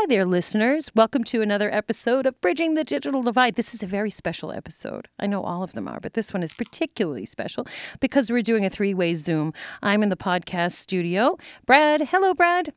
[0.00, 0.92] Hi there, listeners.
[0.94, 3.56] Welcome to another episode of Bridging the Digital Divide.
[3.56, 5.08] This is a very special episode.
[5.18, 7.66] I know all of them are, but this one is particularly special
[7.98, 9.52] because we're doing a three way Zoom.
[9.82, 11.36] I'm in the podcast studio.
[11.66, 12.74] Brad, hello, Brad.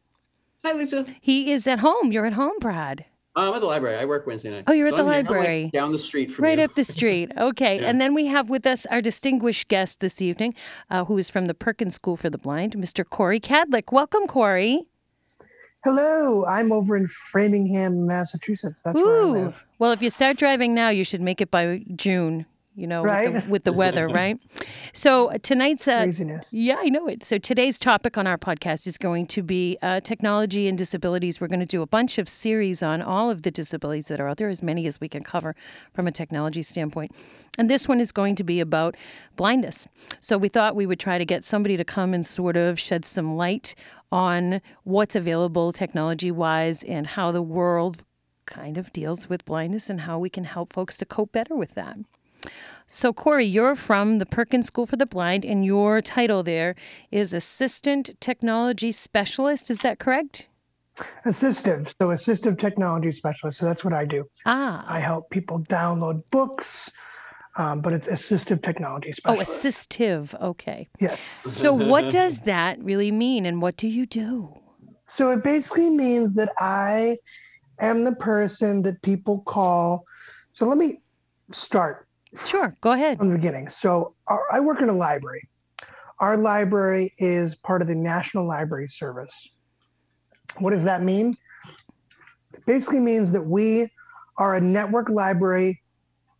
[0.66, 1.06] Hi, Lisa.
[1.22, 2.12] He is at home.
[2.12, 3.06] You're at home, Brad.
[3.36, 3.98] I'm at the library.
[3.98, 4.64] I work Wednesday night.
[4.66, 5.08] Oh, you're at the I'm.
[5.10, 5.70] I'm, like, library.
[5.72, 6.66] down the street from Right you.
[6.66, 7.32] up the street.
[7.38, 7.82] Okay.
[7.82, 7.88] Yeah.
[7.88, 10.56] And then we have with us our distinguished guest this evening,
[10.90, 13.08] uh, who is from the Perkins School for the Blind, Mr.
[13.08, 13.92] Corey Cadlick.
[13.92, 14.88] Welcome, Corey.
[15.84, 18.84] Hello, I'm over in Framingham, Massachusetts.
[18.84, 19.64] That's where I live.
[19.80, 23.44] Well, if you start driving now, you should make it by June, you know, with,
[23.46, 24.40] the, with the weather, right?
[24.94, 25.88] So uh, tonight's.
[25.88, 26.48] Uh, Craziness.
[26.52, 27.24] yeah, I know it.
[27.24, 31.42] So today's topic on our podcast is going to be uh, technology and disabilities.
[31.42, 34.28] We're going to do a bunch of series on all of the disabilities that are
[34.28, 35.56] out there, as many as we can cover
[35.94, 37.16] from a technology standpoint.
[37.58, 38.96] And this one is going to be about
[39.36, 39.88] blindness.
[40.20, 43.06] So we thought we would try to get somebody to come and sort of shed
[43.06, 43.76] some light
[44.12, 48.04] on what's available technology wise and how the world
[48.46, 51.74] kind of deals with blindness and how we can help folks to cope better with
[51.76, 51.98] that.
[52.88, 56.76] So, Corey, you're from the Perkins School for the Blind, and your title there
[57.10, 59.72] is Assistant Technology Specialist.
[59.72, 60.50] Is that correct?
[61.26, 63.60] Assistive, so assistive technology specialist.
[63.60, 64.26] So that's what I do.
[64.46, 66.92] Ah, I help people download books,
[67.56, 69.66] um, but it's assistive technology specialist.
[69.66, 70.42] oh, assistive.
[70.42, 70.90] Okay.
[71.00, 71.22] yes.
[71.46, 74.62] So, what does that really mean, and what do you do?
[75.12, 77.18] So it basically means that I
[77.82, 80.06] am the person that people call.
[80.54, 81.02] So let me
[81.52, 82.08] start
[82.46, 83.18] Sure, go ahead.
[83.18, 83.70] from the beginning.
[83.70, 85.48] So our, I work in a library.
[86.20, 89.50] Our library is part of the National Library Service.
[90.60, 91.36] What does that mean?
[92.54, 93.90] It basically means that we
[94.38, 95.82] are a network library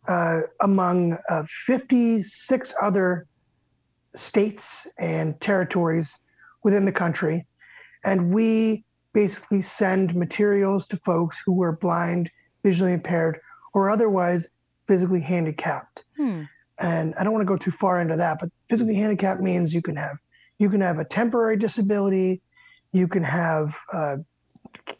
[0.08, 3.26] uh, among uh, 56 other
[4.16, 6.18] states and territories
[6.62, 7.46] within the country.
[8.04, 12.30] And we basically send materials to folks who are blind,
[12.62, 13.40] visually impaired,
[13.74, 14.48] or otherwise
[14.86, 16.42] physically handicapped Hmm.
[16.78, 19.82] and I don't want to go too far into that, but physically handicapped means you
[19.82, 20.16] can have
[20.58, 22.40] you can have a temporary disability,
[22.92, 24.18] you can have uh,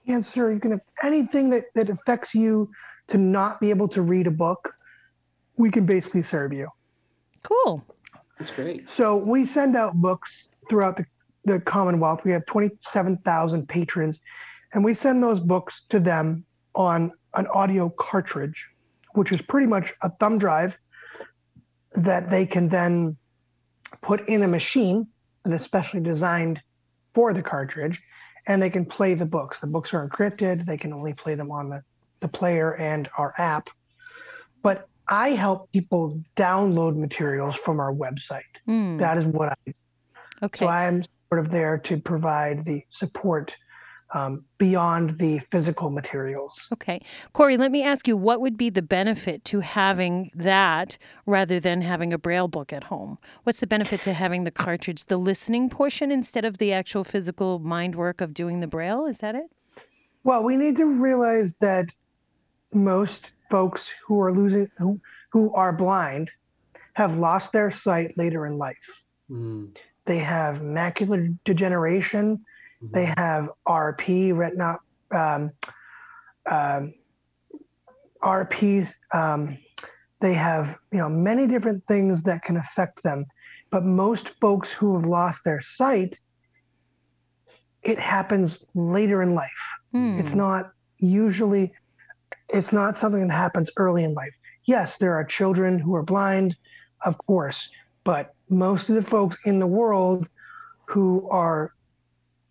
[0.07, 2.71] cancer, you can have anything that that affects you
[3.09, 4.75] to not be able to read a book.
[5.59, 6.69] We can basically serve you.
[7.43, 7.83] Cool.
[8.39, 8.89] That's great.
[8.89, 11.05] So we send out books throughout the,
[11.45, 12.25] the Commonwealth.
[12.25, 14.21] We have 27,000 patrons,
[14.73, 16.45] and we send those books to them
[16.75, 18.67] on an audio cartridge,
[19.15, 20.77] which is pretty much a thumb drive
[21.93, 23.17] that they can then
[24.01, 25.07] put in a machine
[25.45, 26.61] and especially designed
[27.15, 28.01] for the cartridge,
[28.47, 29.61] and they can play the books.
[29.61, 30.65] The books are encrypted.
[30.65, 31.83] They can only play them on the,
[32.21, 33.69] the player and our app.
[34.63, 38.41] But I help people download materials from our website.
[38.67, 38.97] Hmm.
[38.97, 39.73] That is what I do.
[40.45, 40.65] Okay.
[40.65, 43.57] so I'm sort of there to provide the support
[44.15, 46.69] um, beyond the physical materials.
[46.73, 47.01] Okay.
[47.33, 51.81] Corey, let me ask you what would be the benefit to having that rather than
[51.83, 53.19] having a braille book at home?
[53.45, 57.59] What's the benefit to having the cartridge, the listening portion instead of the actual physical
[57.59, 59.07] mind work of doing the braille?
[59.07, 59.51] Is that it?
[60.25, 61.87] Well, we need to realize that
[62.73, 65.01] most folks who are losing who
[65.31, 66.31] who are blind
[66.95, 68.77] have lost their sight later in life.
[69.31, 69.75] Mm,
[70.05, 72.45] They have macular degeneration.
[72.91, 74.79] They have RP, retina,
[75.15, 75.53] um,
[76.47, 76.95] um,
[78.23, 78.93] RP.
[79.15, 79.59] Um,
[80.21, 83.25] they have you know many different things that can affect them.
[83.71, 86.21] But most folks who have lost their sight,
[87.83, 89.51] it happens later in life.
[89.93, 90.19] Hmm.
[90.19, 91.73] It's not usually.
[92.49, 94.35] It's not something that happens early in life.
[94.65, 96.57] Yes, there are children who are blind,
[97.05, 97.69] of course,
[98.05, 100.29] but most of the folks in the world
[100.87, 101.73] who are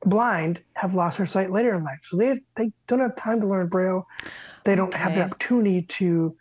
[0.05, 1.99] blind have lost their sight later in life.
[2.09, 4.07] So they they don't have time to learn braille.
[4.63, 6.35] They don't have the opportunity to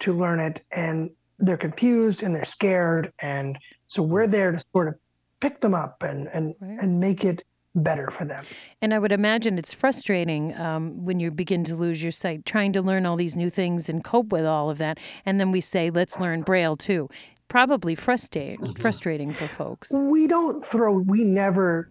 [0.00, 4.88] to learn it and they're confused and they're scared and so we're there to sort
[4.88, 4.94] of
[5.40, 6.80] pick them up and and Right.
[6.80, 7.42] and make it
[7.76, 8.44] better for them.
[8.80, 12.72] And I would imagine it's frustrating um, when you begin to lose your sight, trying
[12.74, 14.98] to learn all these new things and cope with all of that.
[15.26, 17.08] And then we say, let's learn Braille too.
[17.48, 19.90] Probably frustrating, frustrating for folks.
[19.90, 21.90] We don't throw, we never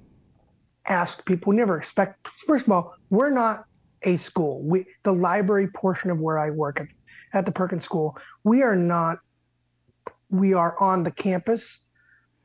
[0.88, 2.28] ask people, we never expect.
[2.28, 3.66] First of all, we're not
[4.04, 4.62] a school.
[4.64, 6.88] We, the library portion of where I work at,
[7.34, 9.20] at the Perkins School, we are not,
[10.30, 11.80] we are on the campus,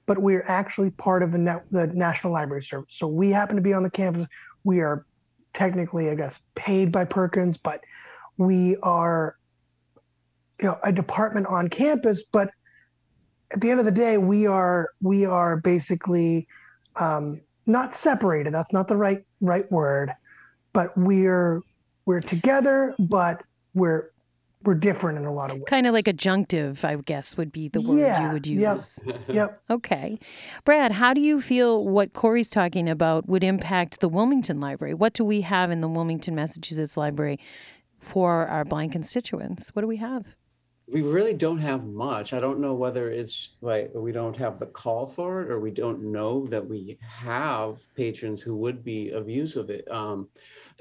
[0.06, 2.94] but we're actually part of the, net, the National Library Service.
[2.96, 4.26] So we happen to be on the campus.
[4.64, 5.04] We are
[5.52, 7.82] technically, I guess, paid by Perkins, but
[8.36, 9.36] we are,
[10.60, 12.50] you know, a department on campus, but
[13.50, 16.46] at the end of the day, we are we are basically
[16.96, 18.52] um, not separated.
[18.52, 20.12] That's not the right right word,
[20.72, 21.62] but we're
[22.06, 23.42] we're together, but
[23.74, 24.10] we're
[24.64, 25.64] we're different in a lot of ways.
[25.68, 28.76] Kind of like adjunctive, I guess, would be the word you Yeah, would yep.
[28.76, 28.98] use.
[29.28, 29.62] Yep.
[29.70, 30.18] Okay.
[30.64, 34.94] Brad, how do you feel what Corey's talking about would impact the Wilmington Library?
[34.94, 37.38] What do we have in the Wilmington, Massachusetts Library
[37.98, 39.68] for our blind constituents?
[39.74, 40.34] What do we have?
[40.90, 42.32] We really don't have much.
[42.32, 45.70] I don't know whether it's like we don't have the call for it or we
[45.70, 49.90] don't know that we have patrons who would be of use of it.
[49.90, 50.28] Um,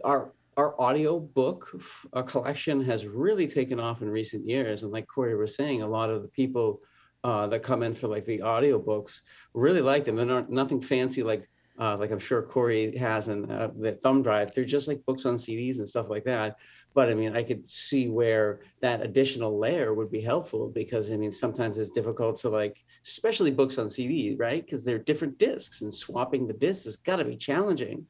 [0.04, 4.92] our our audio book f- uh, collection has really taken off in recent years, and
[4.92, 6.82] like Corey was saying, a lot of the people
[7.24, 9.22] uh, that come in for like the audio books
[9.54, 10.16] really like them.
[10.16, 11.48] They're not nothing fancy like
[11.80, 14.54] uh, like I'm sure Corey has in uh, the thumb drive.
[14.54, 16.56] They're just like books on CDs and stuff like that.
[16.94, 21.18] But I mean, I could see where that additional layer would be helpful because I
[21.18, 24.64] mean, sometimes it's difficult to like, especially books on CD, right?
[24.66, 28.06] Because they're different discs and swapping the discs has got to be challenging.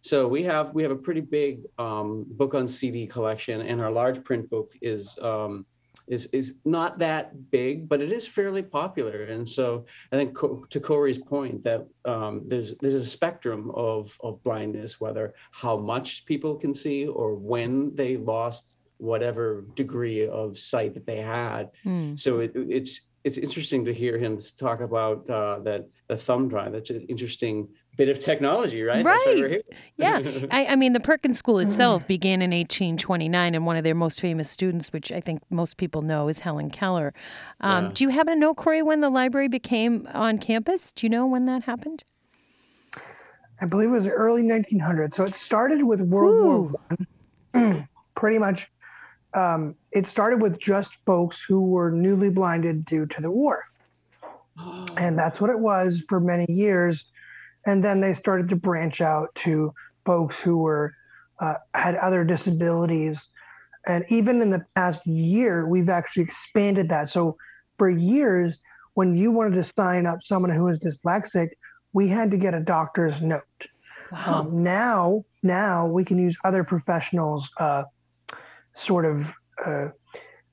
[0.00, 3.90] So we have we have a pretty big um, book on CD collection, and our
[3.90, 5.64] large print book is um,
[6.06, 9.24] is is not that big, but it is fairly popular.
[9.24, 14.16] And so I think Co- to Corey's point that um, there's there's a spectrum of
[14.22, 20.56] of blindness, whether how much people can see or when they lost whatever degree of
[20.56, 21.70] sight that they had.
[21.82, 22.14] Hmm.
[22.14, 26.72] So it, it's it's interesting to hear him talk about uh, that the thumb drive.
[26.72, 29.04] That's an interesting bit of technology, right?
[29.04, 29.50] That's why we're Right.
[29.50, 29.76] here.
[29.96, 33.94] Yeah, I, I mean, the Perkins School itself began in 1829, and one of their
[33.94, 37.12] most famous students, which I think most people know, is Helen Keller.
[37.60, 37.90] Um, Yeah.
[37.94, 40.92] Do you happen to know, Corey, when the library became on campus?
[40.92, 42.04] Do you know when that happened?
[43.60, 45.14] I believe it was early 1900s.
[45.14, 46.78] So it started with World War
[47.54, 47.88] One.
[48.16, 48.68] Pretty much,
[49.34, 53.64] um, it started with just folks who were newly blinded due to the war,
[54.96, 57.04] and that's what it was for many years.
[57.66, 59.72] And then they started to branch out to
[60.04, 60.94] folks who were
[61.40, 63.28] uh, had other disabilities,
[63.86, 67.10] and even in the past year, we've actually expanded that.
[67.10, 67.36] So
[67.78, 68.60] for years,
[68.94, 71.48] when you wanted to sign up someone who was dyslexic,
[71.92, 73.66] we had to get a doctor's note.
[74.12, 74.40] Wow.
[74.40, 77.84] Um, now, now we can use other professionals, uh,
[78.74, 79.26] sort of,
[79.64, 79.88] uh,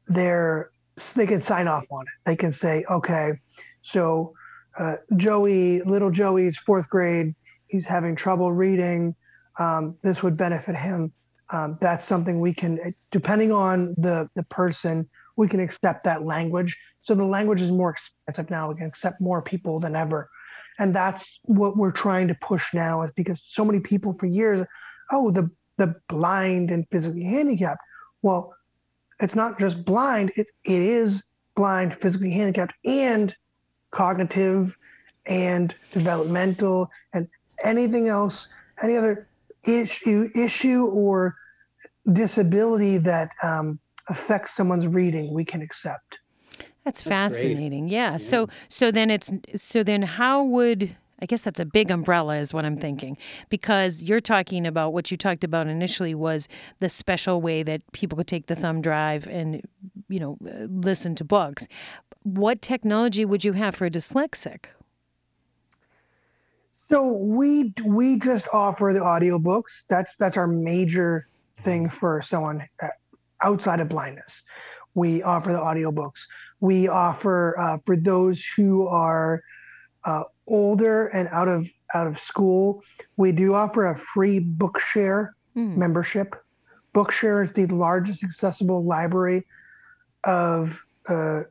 [0.07, 0.71] their
[1.15, 2.13] they can sign off on it.
[2.25, 3.33] They can say, okay,
[3.81, 4.33] so
[4.79, 7.35] uh, Joey, little Joey's fourth grade,
[7.67, 9.15] he's having trouble reading.
[9.59, 11.13] Um, this would benefit him.
[11.51, 16.77] Um, that's something we can, depending on the the person, we can accept that language.
[17.01, 18.69] So the language is more expansive now.
[18.69, 20.29] We can accept more people than ever
[20.79, 24.65] and that's what we're trying to push now is because so many people for years
[25.11, 27.81] oh the the blind and physically handicapped
[28.21, 28.55] well
[29.19, 31.23] it's not just blind it, it is
[31.55, 33.35] blind physically handicapped and
[33.91, 34.77] cognitive
[35.25, 37.27] and developmental and
[37.63, 38.47] anything else
[38.81, 39.27] any other
[39.65, 41.35] issue issue or
[42.13, 46.19] disability that um, affects someone's reading we can accept
[46.83, 47.15] That's, That's great.
[47.15, 47.89] fascinating.
[47.89, 48.17] Yeah.
[48.17, 52.53] So so then it's so then how would I guess that's a big umbrella is
[52.53, 53.17] what I'm thinking
[53.49, 56.47] because you're talking about what you talked about initially was
[56.79, 59.61] the special way that people could take the thumb drive and
[60.07, 61.67] you know uh, listen to books.
[62.23, 64.65] What technology would you have for a dyslexic?
[66.89, 69.83] So we we just offer the audiobooks.
[69.89, 72.87] That's that's our major thing for someone uh,
[73.41, 74.43] outside of blindness.
[74.95, 76.21] We offer the audiobooks.
[76.61, 79.43] We offer uh, for those who are
[80.03, 82.83] uh, older and out of out of school.
[83.17, 85.79] We do offer a free Bookshare Hmm.
[85.79, 86.35] membership.
[86.93, 89.45] Bookshare is the largest accessible library
[90.23, 91.41] of uh,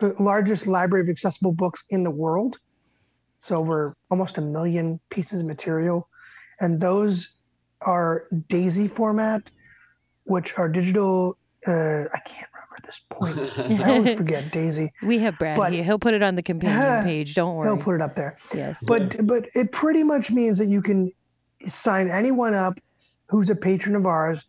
[0.00, 2.58] the largest library of accessible books in the world.
[3.38, 6.08] So over almost a million pieces of material,
[6.60, 7.28] and those
[7.82, 9.42] are DAISY format,
[10.24, 11.36] which are digital.
[11.66, 13.80] Uh, I can't remember at this point.
[13.82, 14.92] I always forget DAISY.
[15.02, 15.84] We have Brad But- here.
[15.84, 17.34] He'll put it on the companion page.
[17.34, 17.68] Don't worry.
[17.68, 18.36] He'll put it up there.
[18.54, 18.82] yes.
[18.86, 21.12] But but it pretty much means that you can
[21.66, 22.74] sign anyone up
[23.28, 24.44] who's a patron of ours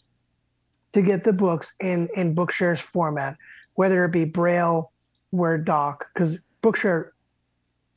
[0.93, 3.37] to get the books in in Bookshare's format,
[3.75, 4.91] whether it be Braille,
[5.31, 7.09] Word doc, because Bookshare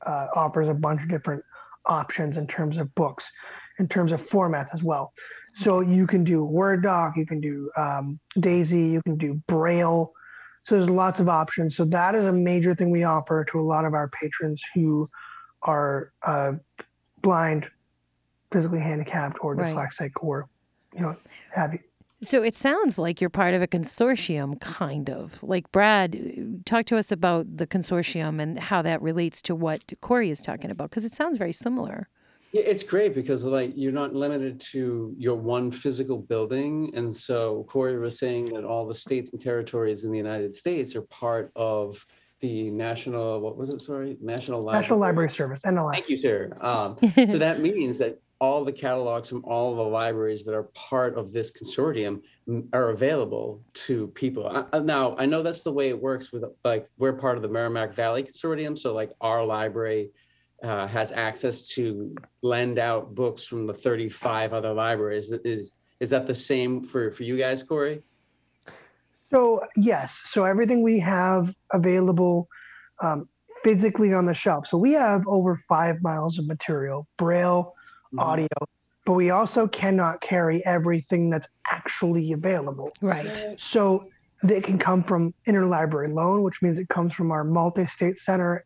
[0.06, 1.42] uh, offers a bunch of different
[1.87, 3.30] options in terms of books,
[3.78, 5.12] in terms of formats as well.
[5.54, 10.12] So you can do Word doc, you can do um, Daisy, you can do Braille.
[10.68, 11.75] So there's lots of options.
[11.75, 15.08] So that is a major thing we offer to a lot of our patrons who
[15.62, 16.52] are uh,
[17.22, 17.70] blind,
[18.52, 19.75] physically handicapped, or Right.
[19.75, 20.46] dyslexic, or
[20.94, 21.16] you know,
[21.54, 21.78] have you.
[22.20, 25.42] So it sounds like you're part of a consortium, kind of.
[25.42, 30.28] Like Brad, talk to us about the consortium and how that relates to what Corey
[30.28, 32.10] is talking about, because it sounds very similar.
[32.52, 36.90] Yeah, it's great because like you're not limited to your one physical building.
[36.94, 40.96] And so Corey was saying that all the states and territories in the United States
[40.96, 42.04] are part of
[42.40, 44.16] the national, what was it, sorry?
[44.20, 44.82] National Library.
[44.82, 45.92] National Library Service, NLS.
[45.92, 46.56] Thank you, sir.
[46.60, 51.18] Um, so that means that all the catalogs from all the libraries that are part
[51.18, 52.22] of this consortium
[52.72, 54.46] are available to people.
[54.46, 57.42] Uh, uh, Now, I know that's the way it works with, like, we're part of
[57.42, 60.10] the Merrimack Valley Consortium, so like our library
[60.62, 65.30] uh, has access to lend out books from the 35 other libraries.
[65.30, 68.02] Is, is that the same for, for you guys, Corey?
[69.24, 72.48] So yes, so everything we have available
[73.00, 73.28] um,
[73.62, 74.66] physically on the shelf.
[74.66, 77.74] So we have over five miles of material, braille,
[78.12, 78.20] Mhm.
[78.20, 78.48] audio,
[79.04, 82.90] but we also cannot carry everything that's actually available.
[83.02, 83.54] Right.
[83.58, 84.06] So
[84.42, 88.64] they can come from interlibrary loan, which means it comes from our multi-state center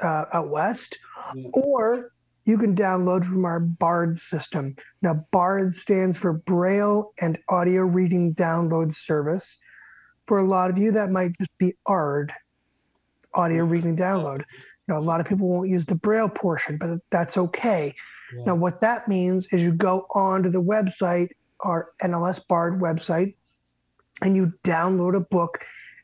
[0.00, 0.98] uh, out west,
[1.34, 1.48] Yeah.
[1.52, 2.12] or
[2.44, 4.74] you can download from our BARD system.
[5.00, 9.58] Now, BARD stands for Braille and Audio Reading Download Service.
[10.26, 12.32] For a lot of you, that might just be ARD,
[13.34, 14.38] Audio Reading Download.
[14.40, 17.94] You know, a lot of people won't use the Braille portion, but that's okay.
[18.36, 18.44] Yeah.
[18.46, 21.28] Now, what that means is you go onto the website,
[21.60, 23.34] our NLS BARD website,
[24.20, 25.58] and you download a book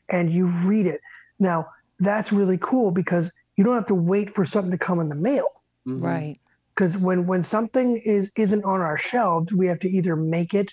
[0.09, 1.01] and you read it.
[1.39, 1.67] Now,
[1.99, 5.15] that's really cool because you don't have to wait for something to come in the
[5.15, 5.45] mail.
[5.85, 6.01] Mhm.
[6.01, 6.39] Right.
[6.73, 10.71] Because when when something is isn't on our shelves, we have to either make it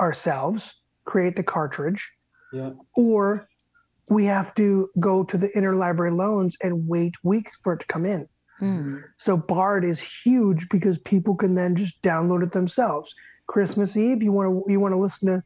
[0.00, 0.74] ourselves,
[1.04, 2.02] create the cartridge,
[2.54, 2.70] Yeah.
[2.96, 3.46] or
[4.08, 8.06] we have to go to the interlibrary loans and wait weeks for it to come
[8.06, 8.26] in.
[8.62, 9.02] Mm.
[9.18, 13.14] So Bard is huge because people can then just download it themselves.
[13.46, 15.42] Christmas Eve, you want to you want to listen to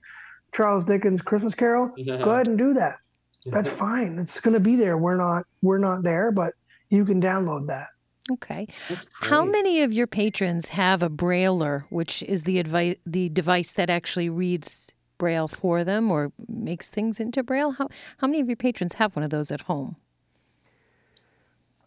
[0.52, 1.88] Charles Dickens' Christmas Carol?
[2.06, 2.98] Go ahead and do that.
[3.44, 4.20] That's fine.
[4.20, 4.96] It's going to be there.
[4.96, 6.54] We're not we're not there, but
[6.88, 7.88] you can download that.
[8.30, 8.66] Okay.
[9.12, 13.88] How many of your patrons have a Brailler, which is the advice, the device that
[13.88, 17.72] actually reads Braille for them or makes things into Braille?
[17.72, 17.88] How
[18.18, 19.96] how many of your patrons have one of those at home?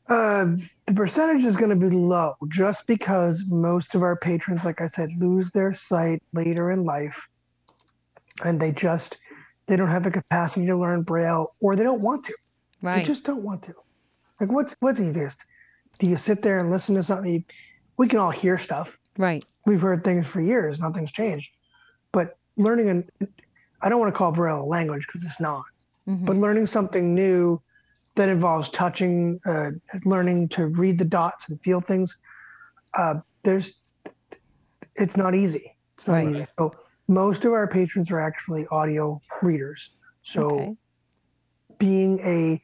[0.08, 0.56] Uh,
[0.88, 4.88] the percentage is going to be low just because most of our patrons, like I
[4.88, 7.22] said, lose their sight later in life,
[8.44, 9.18] and they just
[9.68, 12.34] they don't have the capacity to learn Braille, or they don't want to.
[12.82, 13.01] Right.
[13.01, 13.75] They just don't want to.
[14.39, 15.38] Like, what's what's easiest?
[16.00, 17.43] Do you sit there and listen to something?
[17.98, 18.89] We can all hear stuff.
[19.17, 19.43] right.
[19.65, 20.79] We've heard things for years.
[20.79, 21.50] Nothing's changed.
[22.13, 23.10] But learning an
[23.81, 25.63] I don't want to call Braille a language because it's not.
[26.08, 26.25] Mhm.
[26.25, 27.62] But learning something new
[28.15, 29.72] that involves touching, uh,
[30.05, 32.15] learning to read the dots and feel things,
[32.98, 33.72] uh, there's
[34.96, 35.75] it's not easy.
[35.98, 36.27] It's not Right.
[36.27, 36.46] easy.
[36.58, 36.74] So
[37.08, 39.89] most of our patrons are actually audio readers.
[40.24, 40.75] So Okay.
[41.77, 42.62] being a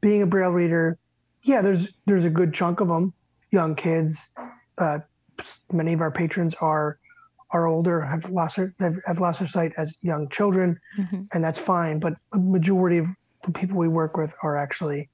[0.00, 0.98] being a braille reader
[1.44, 3.12] yeah there's there's a good chunk of them
[3.50, 4.30] young kids
[4.78, 4.98] uh,
[5.72, 6.98] many of our patrons are
[7.50, 11.26] are older have lost their have, have lost their sight as young children Mhm.
[11.32, 13.06] and that's fine but a majority of
[13.44, 15.10] the people we work with are actually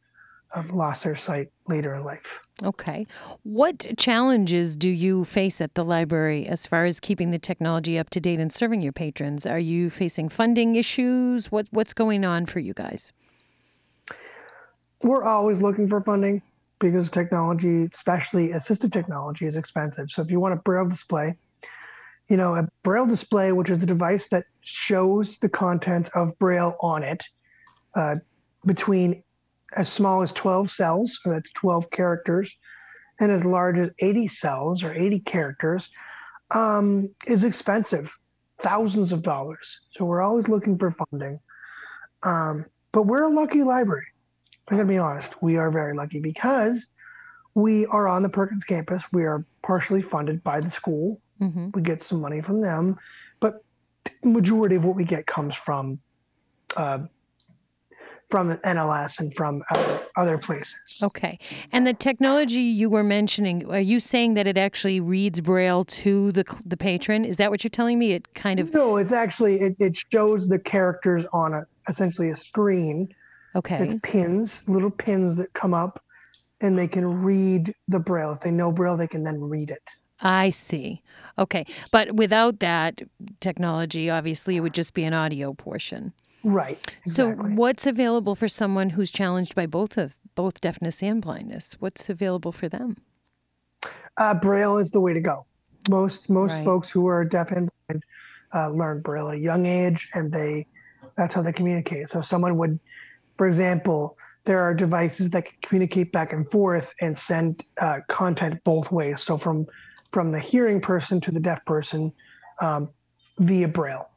[0.55, 2.27] have lost their sight later in life
[2.65, 3.07] Okay.
[3.45, 8.11] What challenges do you face at the library as far as keeping the technology up
[8.11, 9.47] to date and serving your patrons?
[9.47, 11.53] Are you facing funding issues?
[11.53, 13.13] What what's going on for you guys?
[15.03, 16.43] We're always looking for funding
[16.81, 20.11] because technology, especially assistive technology, is expensive.
[20.11, 21.37] So if you want a braille display,
[22.29, 26.77] you know, a braille display, which is a device that shows the contents of braille
[26.81, 27.23] on it,
[27.95, 28.17] uh,
[28.67, 29.23] between
[29.77, 32.55] as small as 12 cells, so that's 12 characters,
[33.21, 35.91] and as large as 80 cells or 80 characters,
[36.51, 38.11] um, is expensive,
[38.63, 39.81] thousands of dollars.
[39.93, 41.41] So we're always looking for funding.
[42.23, 44.07] Um, but we're a lucky library.
[44.71, 45.43] I'm going to be honest.
[45.43, 46.87] We are very lucky because
[47.55, 49.03] we are on the Perkins campus.
[49.13, 51.21] We are partially funded by the school.
[51.39, 52.99] hmm We get some money from them,
[53.41, 53.65] but
[54.05, 55.99] the majority of what we get comes from
[56.77, 56.99] uh,
[58.31, 60.99] from NLS and from other, other places.
[61.03, 61.39] Okay.
[61.73, 66.33] And the technology you were mentioning, are you saying that it actually reads Braille to
[66.33, 67.25] the the patron?
[67.25, 68.13] Is that what you're telling me?
[68.13, 72.37] It kind of No, it's actually it, it shows the characters on a essentially a
[72.37, 73.09] screen.
[73.55, 73.85] Okay.
[73.85, 76.03] It's pins, little pins that come up,
[76.61, 78.33] and they can read the braille.
[78.33, 79.83] If they know braille, they can then read it.
[80.21, 81.03] I see.
[81.39, 81.65] Okay.
[81.93, 83.03] But without that
[83.41, 86.13] technology, obviously it would just be an audio portion.
[86.45, 86.79] Right.
[87.07, 91.77] So what's available for someone who's challenged by both of both deafness and blindness?
[91.79, 92.97] What's available for them?
[94.17, 95.47] uh, Braille is the way to go.
[95.89, 96.65] Most most Right.
[96.65, 98.03] folks who are deaf and blind
[98.55, 100.67] uh, learn Braille at a young age, and they
[101.17, 102.11] that's how they communicate.
[102.11, 102.79] So someone would,
[103.39, 108.63] for example, there are devices that can communicate back and forth and send uh, content
[108.65, 109.23] both ways.
[109.23, 109.67] So from
[110.13, 112.13] from the hearing person to the deaf person
[112.61, 112.89] um,
[113.39, 114.09] via braille.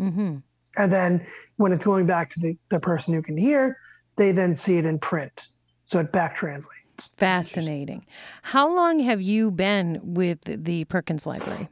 [0.00, 0.36] Mm-hmm.
[0.78, 3.78] And then when it's going back to the, the person who can hear,
[4.16, 5.48] they then see it in print.
[5.86, 6.72] So it back translates.
[7.12, 8.06] Fascinating.
[8.42, 11.68] How long have you been with the Perkins Library?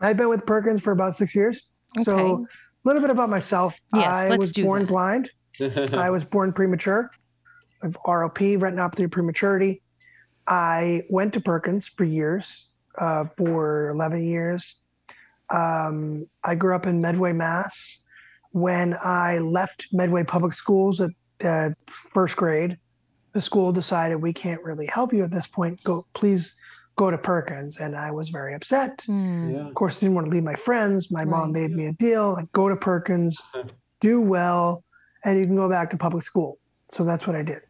[0.00, 1.62] I've been with Perkins for about six years.
[2.02, 2.44] So
[2.84, 3.74] a little bit about myself.
[3.94, 4.88] Yes, I let's was do born that.
[4.88, 5.30] blind.
[5.60, 7.10] I was born premature.
[7.82, 9.82] I have ROP, retinopathy of prematurity.
[10.46, 12.66] I went to Perkins for years,
[12.98, 14.74] uh, for 11 years.
[15.50, 17.98] Um, I grew up in Medway, Mass.
[18.52, 21.10] When I left Medway Public Schools at
[21.44, 22.78] uh, first grade,
[23.32, 25.82] the school decided we can't really help you at this point.
[25.82, 26.54] Go, please
[26.96, 27.78] go to Perkins.
[27.78, 29.02] And I was very upset.
[29.06, 29.50] Hmm.
[29.50, 29.68] yeah.
[29.68, 31.10] Of course, I didn't want to leave my friends.
[31.10, 31.62] My mom Right.
[31.62, 32.34] made me a deal.
[32.34, 33.36] Like, go to Perkins,
[34.00, 34.84] do well,
[35.24, 36.58] and you can go back to public school.
[36.92, 37.62] So that's what I did.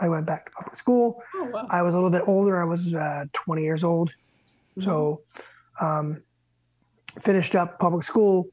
[0.00, 1.22] I went back to public school.
[1.34, 1.66] Oh, wow.
[1.70, 2.60] I was a little bit older.
[2.60, 4.10] I was uh, 20 years old.
[4.80, 5.20] So
[5.80, 6.22] um,
[7.22, 8.46] finished up public school,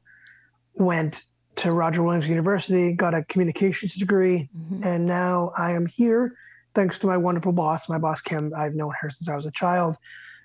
[0.74, 1.22] went
[1.56, 4.84] to Roger Williams University, got a communications degree, Mhm.
[4.84, 6.34] and now I am here
[6.74, 8.52] thanks to my wonderful boss, my boss Kim.
[8.56, 9.96] I've known her since I was a child,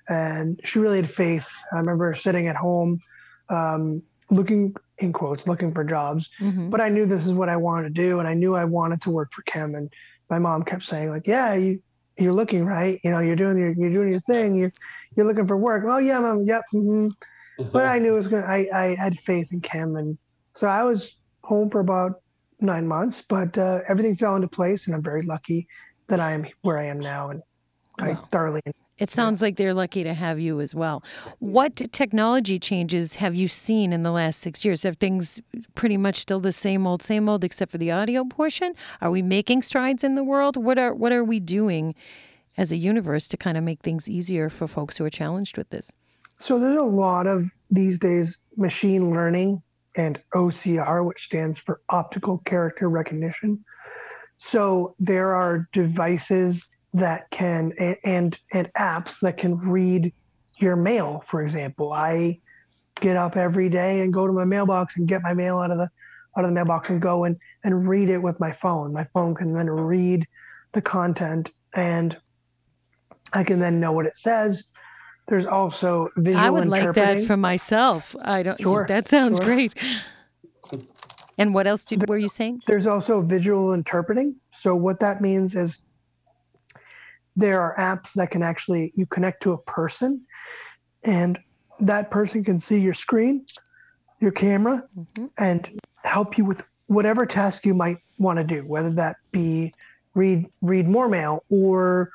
[0.09, 1.47] and she really had faith.
[1.71, 2.99] I remember sitting at home,
[3.49, 6.69] um, looking in quotes, looking for jobs, Mhm.
[6.69, 9.01] but I knew this is what I wanted to do, and I knew I wanted
[9.01, 9.75] to work for Kim.
[9.75, 9.91] And
[10.29, 11.81] my mom kept saying like, "Yeah, you
[12.17, 12.99] you're looking right.
[13.03, 14.55] You know, you're doing your you're doing your thing.
[14.55, 14.71] You're
[15.15, 15.83] you're looking for work.
[15.87, 16.43] Oh yeah, mom.
[16.45, 16.63] Yep.
[16.71, 17.07] hmm
[17.73, 18.43] But I knew it was going.
[18.43, 20.17] to I I had faith in Kim, and
[20.55, 22.21] so I was home for about
[22.59, 23.21] nine months.
[23.21, 25.67] But uh, everything fell into place, and I'm very lucky
[26.07, 27.41] that I am where I am now, and
[27.99, 28.27] I Wow.
[28.31, 28.61] thoroughly.
[28.97, 31.03] It sounds like they're lucky to have you as well.
[31.39, 34.83] What technology changes have you seen in the last six years?
[34.83, 35.41] Have things
[35.75, 38.73] pretty much still the same old, same old, except for the audio portion?
[39.01, 40.55] Are we making strides in the world?
[40.55, 41.93] What are what are we doing
[42.57, 45.69] as a universe to kind of make things easier for folks who are challenged with
[45.71, 45.91] this?
[46.39, 49.61] So there's a lot of these days machine learning
[49.97, 53.63] and OCR, which stands for optical character recognition.
[54.37, 60.13] So there are devices that can a- and and apps that can read
[60.57, 61.23] your mail.
[61.27, 62.39] For example, I
[63.01, 65.77] get up every day and go to my mailbox and get my mail out of
[65.77, 65.89] the
[66.37, 68.93] out of the mailbox and go and and read it with my phone.
[68.93, 70.25] My phone can then read
[70.73, 72.17] the content and
[73.33, 74.65] I can then know what it says.
[75.27, 78.15] There's also visual I would like that for myself.
[78.21, 78.61] I don't.
[78.61, 79.45] Sure, That sounds sure.
[79.45, 79.73] great.
[81.37, 82.61] And what else did, were you saying?
[82.65, 84.35] There's also visual interpreting.
[84.53, 85.79] So what that means is
[87.35, 90.25] there are apps that can actually you connect to a person
[91.03, 91.39] and
[91.79, 93.45] that person can see your screen,
[94.19, 95.29] your camera Mhm.
[95.37, 99.73] and help you with whatever task you might want to do, whether that be
[100.13, 102.11] read read more mail or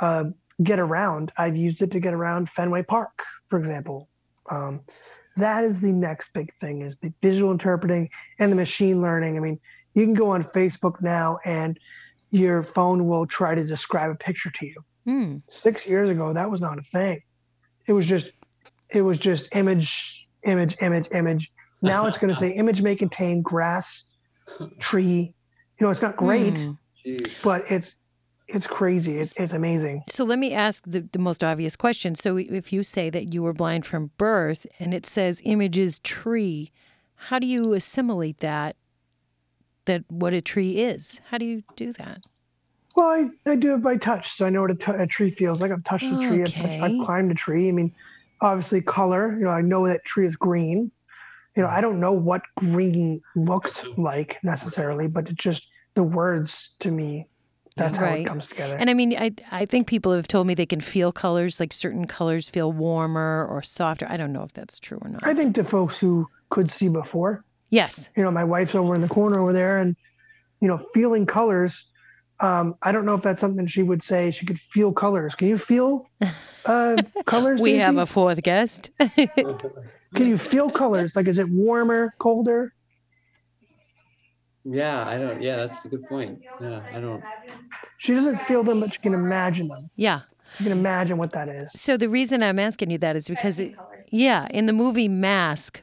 [0.00, 0.24] uh,
[0.62, 1.32] get around.
[1.36, 4.08] I've used it to get around Fenway Park, for example.
[4.50, 4.80] Um,
[5.36, 9.36] that is the next big thing is the visual interpreting and the machine learning.
[9.36, 9.60] I mean,
[9.94, 11.78] you can go on Facebook now and
[12.34, 14.74] your phone will try to describe a picture to you.
[15.04, 15.36] Hmm.
[15.62, 17.22] Six years ago, that was not a thing.
[17.86, 18.32] It was just,
[18.90, 21.52] it was just image, image, image, image.
[21.80, 24.04] Now it's going to say image may contain grass,
[24.80, 25.32] tree.
[25.78, 26.54] You know, it's not great.
[27.06, 27.40] Jeez.
[27.44, 27.94] but it's,
[28.48, 29.18] it's crazy.
[29.18, 30.02] It's, it's amazing.
[30.08, 32.16] So let me ask the, the most obvious question.
[32.16, 36.72] So if you say that you were blind from birth and it says images tree,
[37.14, 38.74] how do you assimilate that?
[39.86, 41.20] That what a tree is?
[41.30, 42.22] How do you do that?
[42.96, 45.30] Well, I, I do it by touch, so I know what a, t- a tree
[45.30, 45.72] feels like.
[45.72, 46.42] I've touched a tree.
[46.42, 47.68] I've, touched, I've climbed a tree.
[47.68, 47.92] I mean,
[48.40, 49.32] obviously color.
[49.36, 50.92] You know, I know that tree is green.
[51.56, 56.74] You know, I don't know what green looks like necessarily, but it just the words
[56.80, 57.28] to me.
[57.76, 58.20] That's how Right.
[58.24, 58.76] it comes together.
[58.76, 61.72] And I mean, I I think people have told me they can feel colors, like
[61.72, 64.06] certain colors feel warmer or softer.
[64.08, 65.26] I don't know if that's true or not.
[65.26, 68.10] I think to folks who could see before, Yes.
[68.16, 69.96] you know, my wife's over in the corner over there, and
[70.60, 71.84] you know, feeling colors.
[72.40, 74.30] Um, I don't know if that's something she would say.
[74.30, 75.34] She could feel colors.
[75.34, 76.08] Can you feel
[76.66, 76.96] uh,
[77.26, 77.60] colors?
[77.60, 78.90] We have a fourth guest.
[80.14, 81.16] Can you feel colors?
[81.16, 82.72] Like, is it warmer, colder?
[84.64, 85.42] Yeah, I don't.
[85.42, 86.40] Yeah, that's a good point.
[86.60, 87.22] Yeah, I don't.
[87.98, 89.90] She doesn't feel them, but she can imagine them.
[89.96, 90.20] yeah.
[90.60, 91.72] You can imagine what that is.
[91.74, 93.74] So the reason I'm asking you that is because, it,
[94.10, 95.82] yeah, in the movie Mask,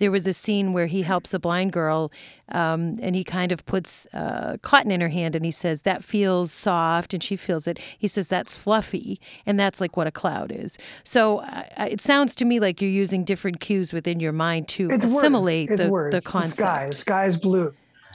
[0.00, 2.10] there was a scene where he helps a blind girl,
[2.48, 6.02] um, and he kind of puts uh, cotton in her hand, and he says that
[6.02, 7.78] feels soft, and she feels it.
[7.96, 10.76] He says that's fluffy, and that's like what a cloud is.
[11.04, 14.90] So uh, it sounds to me like you're using different cues within your mind to
[14.90, 15.80] It's assimilate words.
[15.80, 16.12] It's the, words.
[16.14, 16.40] the The sky.
[16.40, 16.94] The concept.
[16.94, 17.72] sky is blue.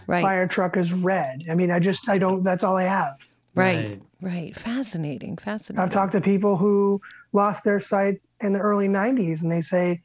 [0.07, 0.21] Right.
[0.21, 1.41] fire truck is red.
[1.49, 2.43] I mean, I just I don't.
[2.43, 3.15] That's all I have.
[3.55, 4.01] Right.
[4.21, 4.55] Right.
[4.55, 5.37] Fascinating.
[5.37, 5.81] Fascinating.
[5.83, 10.01] I've talked to people who lost their sights in the early 90s and they say,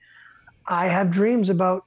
[0.66, 1.84] I have dreams about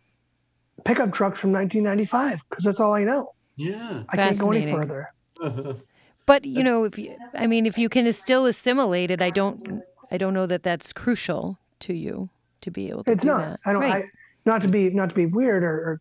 [0.86, 3.33] pickup trucks from 1995 because that's all I know.
[3.55, 4.03] Yeah.
[4.09, 5.12] I can't go any further.
[6.25, 9.81] But you know, if you, I mean, if you can still assimilate it, I don't,
[10.09, 12.29] I don't know that that's crucial to you
[12.62, 13.39] to be able to It's do not.
[13.41, 13.59] that.
[13.65, 13.81] I don't.
[13.81, 14.05] Right.
[14.05, 14.09] I,
[14.45, 15.99] not to be not to be weird or,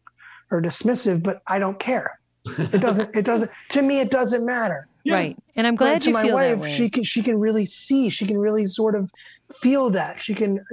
[0.50, 2.20] or or dismissive, but I don't care.
[2.56, 3.16] It doesn't.
[3.16, 3.50] It doesn't.
[3.70, 4.86] To me, it doesn't matter.
[5.02, 5.14] Yeah.
[5.14, 5.36] Right.
[5.56, 6.72] And I'm But glad to you my feel that wife, way.
[6.76, 8.08] she can she can really see.
[8.08, 9.10] She can really sort of
[9.56, 10.20] feel that.
[10.20, 10.64] She can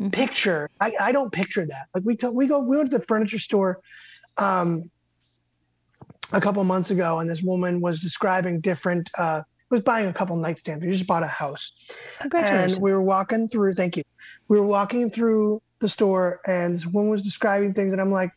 [0.00, 0.12] Mhm.
[0.12, 0.68] picture.
[0.80, 1.88] I, I don't picture that.
[1.94, 3.80] Like we tell, we go we went to the furniture store
[4.38, 4.82] um,
[6.32, 9.10] a couple months ago, and this woman was describing different.
[9.16, 10.80] Uh, was buying a couple nightstands.
[10.84, 11.72] We just bought a house,
[12.18, 12.74] Congratulations.
[12.74, 13.74] and we were walking through.
[13.74, 14.02] Thank you.
[14.48, 18.30] We were walking through the store, and this woman was describing things, and I'm like,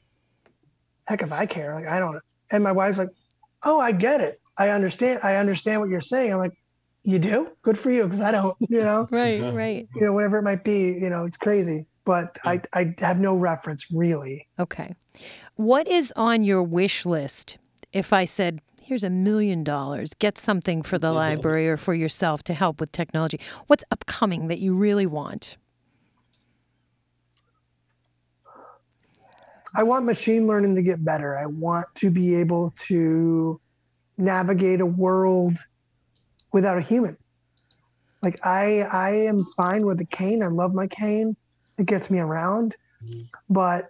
[1.08, 2.18] "Heck, if I care, like I don't."
[2.52, 3.10] And my wife's like,
[3.64, 4.36] "Oh, I get it.
[4.58, 5.22] I understand.
[5.24, 6.54] I understand what you're saying." I'm like,
[7.04, 7.50] "You do?
[7.62, 9.54] Good for you, because I don't." You know, right.
[9.54, 9.88] Right.
[9.96, 10.80] you know, whatever it might be.
[10.80, 14.48] You know, it's crazy, but I I have no reference really.
[14.60, 14.96] Okay.
[15.56, 17.58] What is on your wish list?
[17.92, 21.18] If I said, here's a million dollars, get something for the mm-hmm.
[21.18, 25.58] library or for yourself to help with technology, what's upcoming that you really want?
[29.76, 31.36] I want machine learning to get better.
[31.36, 33.60] I want to be able to
[34.18, 35.58] navigate a world
[36.54, 37.18] without a human.
[38.22, 40.42] Like I I am fine with a cane.
[40.42, 41.36] I love my cane.
[41.78, 42.76] It gets me around.
[43.50, 43.90] But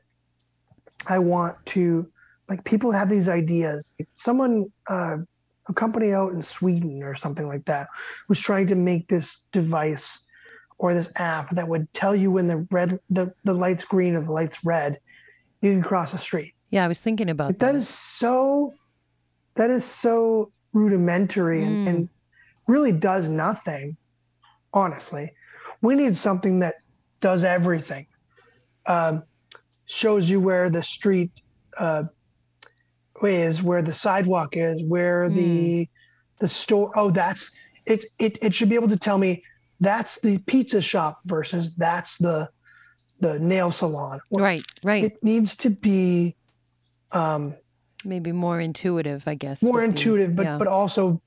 [1.05, 2.07] I want to
[2.49, 3.83] like people have these ideas.
[4.15, 5.17] Someone uh,
[5.69, 7.87] a company out in Sweden or something like that
[8.27, 10.19] was trying to make this device
[10.79, 14.21] or this app that would tell you when the red the, the light's green or
[14.21, 14.99] the light's red
[15.61, 16.53] you can cross the street.
[16.71, 17.77] Yeah, I was thinking about Like, that that.
[17.77, 18.73] is so
[19.55, 21.67] that is so rudimentary Mm.
[21.67, 22.09] and, and
[22.73, 23.95] really does nothing
[24.73, 25.25] honestly
[25.81, 26.75] we need something that
[27.21, 28.05] does everything
[28.87, 29.21] um,
[29.85, 31.31] shows you where the street
[31.77, 32.03] uh,
[33.21, 35.87] is where the sidewalk is where the
[36.39, 37.49] the store oh that's
[37.85, 39.43] it's it, it should be able to tell me
[39.79, 42.49] that's the pizza shop versus that's the
[43.19, 45.03] the nail salon Right, right.
[45.05, 46.35] it needs to be
[47.13, 47.55] um,
[48.05, 49.63] Maybe more intuitive, I guess.
[49.63, 50.57] more would be- intuitive, but yeah.
[50.57, 51.21] but also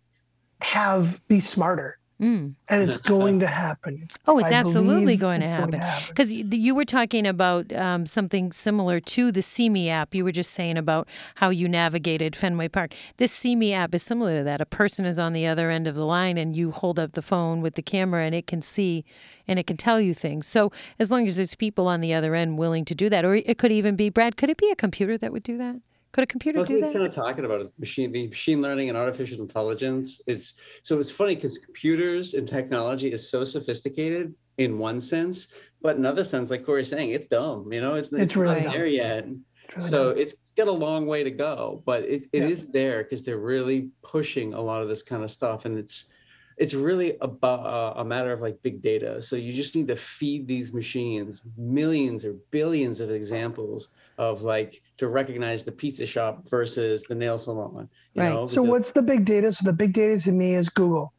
[0.60, 2.54] have be smarter, Mm.
[2.70, 4.08] and it's going to happen.
[4.26, 6.08] Oh, it's I absolutely going to it's happen.
[6.08, 10.14] Because you, you were talking about um, something similar to the CME app.
[10.14, 12.94] You were just saying about how you navigated Fenway Park.
[13.18, 14.62] This CME app is similar to that.
[14.62, 17.20] A person is on the other end of the line, and you hold up the
[17.20, 19.04] phone with the camera, and it can see
[19.46, 20.46] and it can tell you things.
[20.46, 23.34] So as long as there's people on the other end willing to do that, or
[23.36, 24.38] it could even be Brad.
[24.38, 25.76] Could it be a computer that would do that?
[26.16, 26.98] Could a computer That's do what he's that?
[26.98, 30.22] kind of talking about is machine, the machine learning and artificial intelligence.
[30.26, 35.48] It's so it's funny because computers and technology is so sophisticated in one sense,
[35.83, 37.70] but in other sense, like Corey's saying, it's dumb.
[37.70, 38.72] You know, it's, It's really not dumb.
[38.72, 39.26] there yet.
[39.68, 40.18] It's really So dumb.
[40.22, 42.48] it's got a long way to go, but it, it Yeah.
[42.48, 46.07] is there because they're really pushing a lot of this kind of stuff, and it's
[46.56, 49.20] it's really about uh, a matter of like big data.
[49.20, 54.82] So you just need to feed these machines millions or billions of examples of like
[54.96, 57.88] to recognize the pizza shop versus the nail salon.
[58.14, 58.28] You Right.
[58.30, 59.52] know, so what's the big data?
[59.52, 61.12] So the big data to me is Google.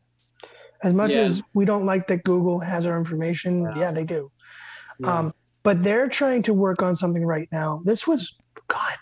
[0.84, 1.22] As much Yeah.
[1.22, 3.80] as we don't like that Google has our information, Yeah.
[3.80, 4.32] yeah, they do.
[5.00, 5.14] Yeah.
[5.14, 7.82] Um, but they're trying to work on something right now.
[7.86, 8.36] This was
[8.70, 8.94] God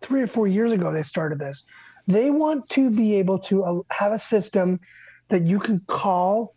[0.00, 0.90] three or four years ago.
[0.90, 1.64] They started this.
[2.06, 4.80] They want to be able to uh, have a system
[5.32, 6.54] that you can call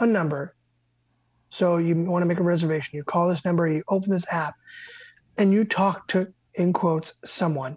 [0.00, 0.52] a number.
[1.50, 2.90] So you want to make a reservation.
[2.96, 3.68] You call this number.
[3.68, 4.54] You open this app,
[5.38, 7.76] and you talk to in quotes someone.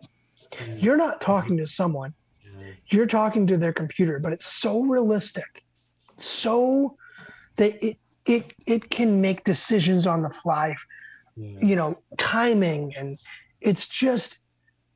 [0.77, 2.13] You're not talking to someone.
[2.87, 6.97] You're talking to their computer, but it's so realistic, so
[7.57, 10.75] that it it it can make decisions on the fly
[11.37, 11.59] Yeah.
[11.69, 13.11] you know timing and
[13.61, 14.39] it's just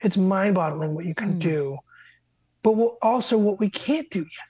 [0.01, 1.39] it's mind-boggling what you can Mm.
[1.39, 1.77] do
[2.63, 4.49] but what, also what we can't do yet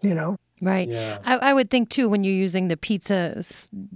[0.00, 0.88] you know Right.
[0.88, 1.18] Yeah.
[1.24, 3.40] I, I would think too when you're using the pizza,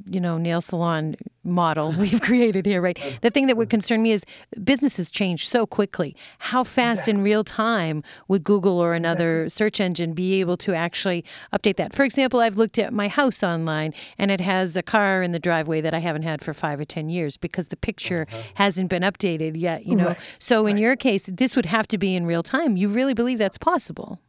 [0.06, 2.98] you know, nail salon model we've created here, right?
[3.20, 4.24] The thing that would concern me is
[4.62, 6.14] businesses change so quickly.
[6.38, 11.24] How fast in real time would Google or another search engine be able to actually
[11.52, 11.94] update that?
[11.94, 15.40] For example, I've looked at my house online and it has a car in the
[15.40, 18.42] driveway that I haven't had for five or ten years because the picture uh-huh.
[18.54, 19.84] hasn't been updated yet.
[19.86, 20.36] You know, Right.
[20.38, 22.76] so in your case, this would have to be in real time.
[22.76, 24.20] You really believe that's possible?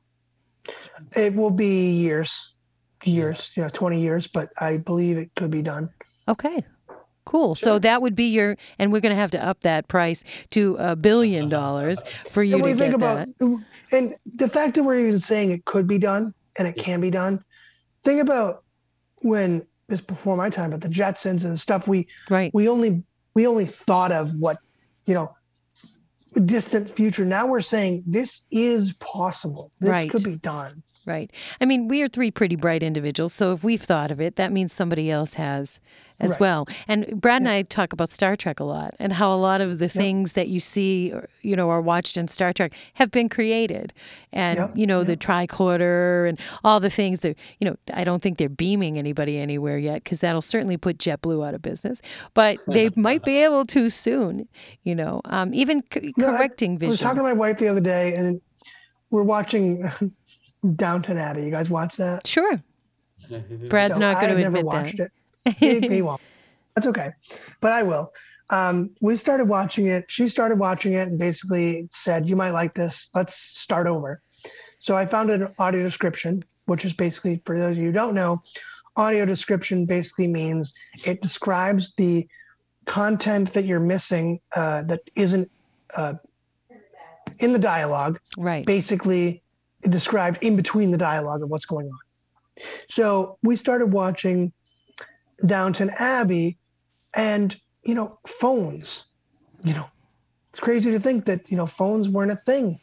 [1.15, 2.51] It will be years
[3.03, 5.89] years you know 20 years but i believe it could be done
[6.27, 6.63] Okay.
[7.25, 7.53] Cool.
[7.55, 10.75] So that would be your, and we're going to have to up that price to
[10.79, 13.63] a billion dollars for you And to get think about, that.
[13.91, 17.09] and the fact that we're even saying it could be done and it can be
[17.09, 17.39] done.
[18.03, 18.63] Think about
[19.21, 22.51] when it's before my time, but the Jetsons and stuff we Right.
[22.53, 23.03] we only
[23.35, 24.57] we only thought of what
[25.05, 25.33] you know
[26.41, 27.25] distant future.
[27.25, 29.71] Now we're saying this is possible.
[29.79, 30.09] This Right.
[30.09, 30.83] could be done.
[31.05, 31.31] Right.
[31.59, 34.51] I mean, we are three pretty bright individuals, so if we've thought of it, that
[34.51, 35.79] means somebody else has
[36.23, 36.39] as Right.
[36.39, 36.67] well.
[36.87, 39.79] And Brad and I talk about Star Trek a lot and how a lot of
[39.79, 43.93] the things that you see, you know, are watched in Star Trek have been created.
[44.31, 48.21] And, Yep, you know, the tricorder and all the things that, you know, I don't
[48.21, 52.01] think they're beaming anybody anywhere yet because that'll certainly put JetBlue out of business.
[52.33, 54.47] But they might be able to soon,
[54.83, 57.67] you know, um, even c- No, I- correcting I was talking to my wife the
[57.67, 58.41] other day, and
[59.11, 59.89] we're watching
[60.75, 61.43] Downton Abbey.
[61.43, 62.25] You guys watch that?
[62.25, 62.61] Sure.
[63.69, 65.03] Brad's No, not going I've to never admit watched that.
[65.05, 65.11] it.
[65.45, 66.21] He, he won't.
[66.75, 67.11] That's okay,
[67.61, 68.11] but I will.
[68.49, 70.05] Um, we started watching it.
[70.07, 73.09] She started watching it and basically said, "You might like this.
[73.13, 74.21] Let's start over."
[74.79, 78.13] So I found an audio description, which is basically, for those of you who don't
[78.13, 78.41] know,
[78.95, 80.73] audio description basically means
[81.05, 82.27] it describes the
[82.85, 85.49] content that you're missing uh, that isn't
[85.95, 86.13] uh,
[87.39, 88.65] in the dialogue Right.
[88.65, 89.41] basically
[89.89, 91.99] described in between the dialogue of what's going on.
[92.89, 94.51] So we started watching
[95.45, 96.57] Downton Abbey
[97.13, 99.05] and, you know, phones.
[99.63, 99.85] You know,
[100.49, 102.79] it's crazy to think that, you know, phones weren't a thing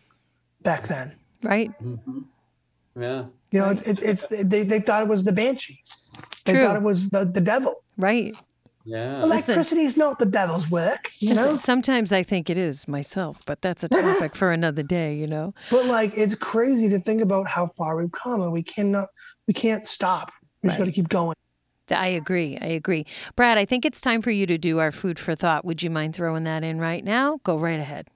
[0.63, 1.13] back then.
[1.43, 1.71] Right.
[1.81, 2.25] Mhm.
[2.99, 3.25] Yeah.
[3.51, 5.81] You know, it's, it's, it's they, they thought it was the banshee.
[6.47, 6.67] They True.
[6.67, 7.83] thought it was the, the devil.
[7.97, 8.35] Right.
[8.85, 9.25] Yeah.
[9.25, 11.57] Listen, Electricity is not the devil's work, you know?
[11.57, 15.53] sometimes I think it is myself, but that's a topic for another day, you know.
[15.71, 19.09] But like, it's crazy to think about how far we've come and we cannot,
[19.47, 20.33] we can't stop.
[20.63, 21.35] We just got to keep going.
[21.93, 22.59] I agree.
[22.61, 23.07] I agree.
[23.37, 25.65] Brad, I think it's time for you to do our food for thought.
[25.65, 27.39] Would you mind throwing that in right now?
[27.45, 28.09] Go right ahead.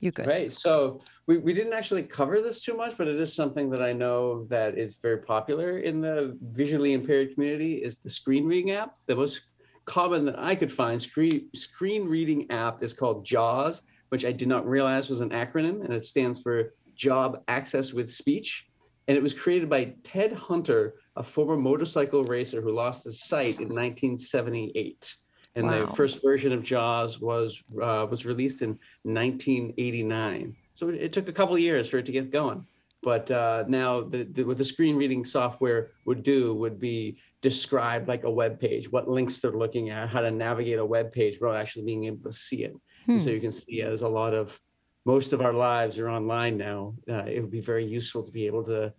[0.00, 0.26] You're good.
[0.26, 0.52] Right.
[0.52, 3.92] So we, we didn't actually cover this too much, but it is something that I
[3.92, 8.94] know that is very popular in the visually impaired community is the screen reading app.
[9.06, 9.42] The most
[9.86, 14.48] common that I could find screen screen reading app is called JAWS, which I did
[14.48, 18.66] not realize was an acronym, and it stands for Job Access with Speech.
[19.08, 23.60] And it was created by Ted Henter, a former motorcycle racer who lost his sight
[23.60, 25.14] in 1978.
[25.54, 25.86] And Wow.
[25.86, 30.54] the first version of JAWS was uh, was released in 1989.
[30.74, 32.66] So it, it took a couple years for it to get going.
[33.02, 38.08] But uh, now, the, the, what the screen reading software would do would be describe
[38.08, 41.38] like a web page, what links they're looking at, how to navigate a web page
[41.40, 42.74] without actually being able to see it.
[43.06, 43.34] And so Hmm.
[43.36, 44.58] you can see as a lot of
[45.06, 46.94] most of our lives are online now.
[47.08, 48.92] Uh, it would be very useful to be able to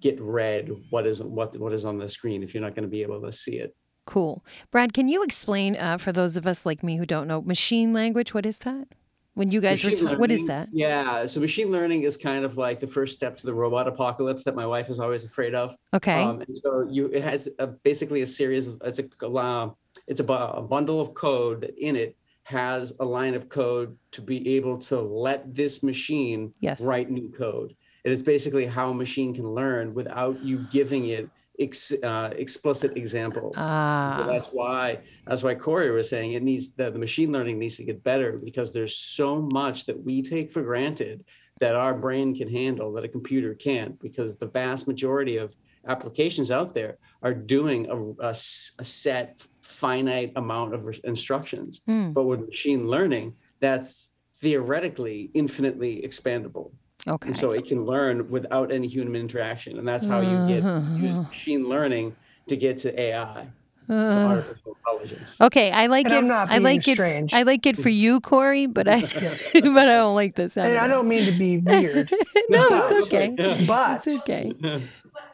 [0.00, 2.88] get read what is what what is on the screen if you're not going to
[2.88, 3.76] be able to see it.
[4.06, 4.44] Cool.
[4.70, 7.92] Brad, can you explain uh, for those of us like me who don't know machine
[7.92, 8.32] language?
[8.34, 8.88] What is that?
[9.34, 10.68] When you guys were Machine what is that?
[10.72, 14.42] Yeah, so machine learning is kind of like the first step to the robot apocalypse
[14.44, 15.76] that my wife is always afraid of.
[15.94, 16.22] Okay.
[16.22, 19.70] Um, so you, it has a, basically a series of, it's a, uh,
[20.08, 22.16] it's a, a bundle of code in it
[22.50, 26.82] has a line of code to be able to let this machine yes.
[26.82, 27.76] write new code.
[28.04, 32.96] And it's basically how a machine can learn without you giving it ex, uh, explicit
[32.96, 33.54] examples.
[33.56, 34.24] So Ah.
[34.26, 37.84] that's why that's why Corey was saying it needs the, the machine learning needs to
[37.84, 41.24] get better because there's so much that we take for granted
[41.60, 45.54] that our brain can handle that a computer can't because the vast majority of
[45.86, 47.86] applications out there are doing
[48.20, 52.10] a set finite amount of instructions Hmm.
[52.12, 54.10] but with machine learning that's
[54.42, 56.72] theoretically infinitely expandable
[57.08, 57.28] Okay.
[57.28, 60.62] and so it can learn without any human interaction and that's how you get
[61.00, 61.22] use Uh-huh.
[61.34, 62.06] machine learning
[62.48, 63.46] to get to ai
[63.88, 63.94] Uh,
[64.32, 65.30] artificial intelligence.
[65.40, 66.18] okay, I like And it.
[66.18, 67.32] I'm not I like strange.
[67.32, 67.36] it.
[67.36, 69.00] I like it for you, Corey, but I
[69.76, 70.56] but I don't like this.
[70.56, 72.06] And I don't mean to be weird,
[72.54, 73.26] no, but- it's okay.
[73.66, 74.44] but It's okay.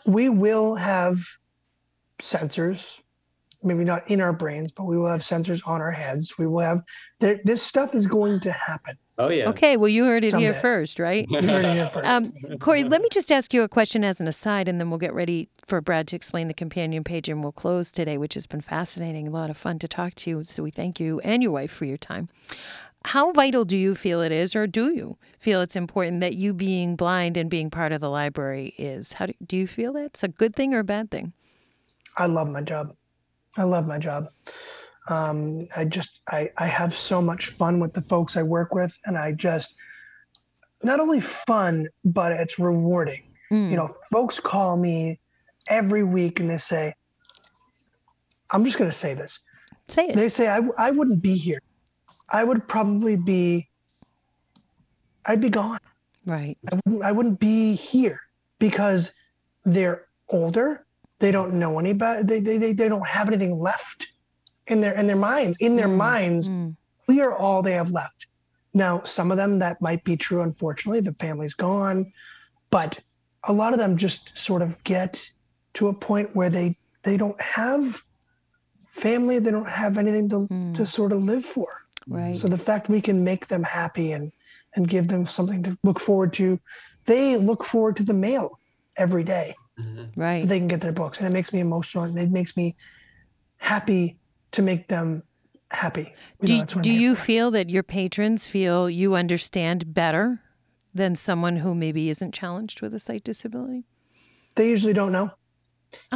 [0.07, 1.17] we will have
[2.23, 3.01] sensors
[3.67, 6.61] maybe not in our brains but we will have sensors on our heads we will
[6.61, 6.81] have
[7.21, 9.49] this stuff is going to happen Oh yeah.
[9.49, 11.27] Okay, well, you heard it here first, right?
[11.31, 14.21] you heard it here first Um, Corey, let me just ask you a question as
[14.21, 17.43] an aside, and then we'll get ready for Brad to explain the companion page, and
[17.43, 20.45] we'll close today, which has been fascinating, a lot of fun to talk to you.
[20.45, 22.29] So we thank you and your wife for your time.
[23.07, 26.53] How vital do you feel it is, or do you feel it's important that you
[26.53, 29.15] being blind and being part of the library is?
[29.15, 31.33] How do, do you feel that's a good thing or a bad thing?
[32.19, 32.95] i love my job
[33.57, 34.27] i love my job
[35.09, 38.97] um, i just I, I have so much fun with the folks i work with
[39.05, 39.75] and i just
[40.83, 45.21] not only fun but it's rewarding Mm, you know folks call me
[45.69, 46.93] every week and they say
[48.51, 49.41] i'm just going to say this
[49.89, 50.17] Say it.
[50.17, 51.61] They say I, I wouldn't be here.
[52.31, 53.69] I would probably be,
[55.25, 55.79] I'd be gone.
[56.25, 56.59] Right.
[56.73, 58.21] I wouldn't, I wouldn't be here
[58.59, 59.13] because
[59.65, 60.85] they're older.
[61.19, 62.23] They don't know any better.
[62.23, 64.09] They, they, they, they don't have anything left
[64.69, 65.59] in their, in their minds.
[65.61, 66.77] In their Mm, minds, mm,
[67.09, 68.27] we are all they have left.
[68.75, 72.05] Now, some of them that might be true, unfortunately, the family's gone,
[72.71, 73.01] but
[73.49, 75.25] a lot of them just sort of get
[75.75, 76.75] to a point where they
[77.05, 77.97] they don't have
[78.89, 80.75] family, they don't have anything to, Mm.
[80.75, 81.69] to sort of live for.
[82.09, 82.37] right.
[82.37, 84.33] So the fact we can make them happy and
[84.75, 86.59] and give them something to look forward to,
[87.07, 88.59] they look forward to the mail
[88.99, 90.09] every day Mhm.
[90.17, 90.41] right.
[90.41, 92.75] so they can get their books, and it makes me emotional and it makes me
[93.59, 94.17] happy
[94.53, 95.23] to make them
[95.71, 96.15] happy.
[96.41, 97.23] You do that's do you for.
[97.23, 100.41] feel that your patrons feel you understand better
[100.95, 103.85] than someone who maybe isn't challenged with a sight disability?
[104.55, 105.31] They usually don't know.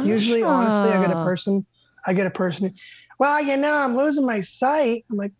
[0.03, 1.23] Usually, honestly, I get a Ah.
[1.23, 1.63] person,
[2.05, 2.73] I get a person,
[3.19, 5.05] well, you know, I'm losing my sight.
[5.11, 5.31] I'm like,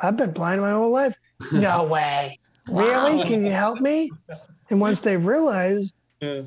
[0.00, 1.16] I've been blind my whole life.
[1.52, 2.38] No way.
[2.68, 3.16] Really?
[3.18, 3.24] Wow.
[3.24, 4.10] Can you help me?
[4.70, 6.42] And once they realize Yeah.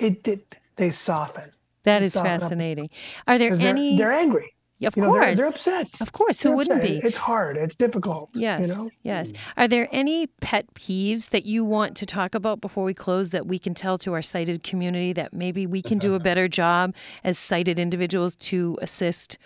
[0.00, 0.40] It, it
[0.76, 1.50] they soften.
[1.84, 2.40] That They is soften up.
[2.40, 2.88] fascinating.
[3.26, 3.96] Are there 'Cause They're, any?
[3.96, 4.50] they're angry.
[4.82, 6.00] of You know, course, they're, they're upset.
[6.00, 6.40] of course.
[6.42, 7.02] Who They're wouldn't upset.
[7.02, 7.06] be?
[7.08, 7.56] It's hard.
[7.56, 8.30] It's difficult.
[8.34, 8.60] Yes.
[8.62, 8.90] You know?
[9.02, 9.32] Yes.
[9.56, 13.46] Are there any pet peeves that you want to talk about before we close that
[13.46, 16.94] we can tell to our sighted community that maybe we can do a better job
[17.22, 19.38] as sighted individuals to assist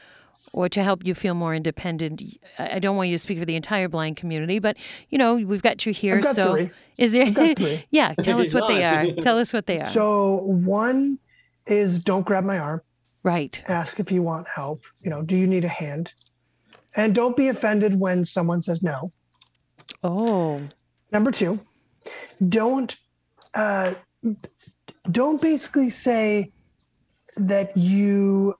[0.52, 2.22] or to help you feel more independent?
[2.58, 4.76] I I don't want you to speak for the entire blind community, but
[5.10, 6.20] you know, we've got you here.
[6.20, 6.70] Got so three.
[6.98, 7.84] is there got three.
[7.90, 9.06] Yeah, tell us what they are.
[9.20, 9.86] Tell us what they are.
[9.86, 11.18] So one
[11.66, 12.80] is don't grab my arm.
[13.24, 13.62] right.
[13.68, 14.80] Ask if you want help.
[15.02, 16.12] You know, do you need a hand?
[16.96, 19.08] And don't be offended when someone says no.
[20.02, 20.60] Oh.
[21.12, 21.58] Number two,
[22.48, 22.94] don't
[23.54, 23.94] uh,
[25.10, 26.52] don't basically say
[27.36, 28.54] that you.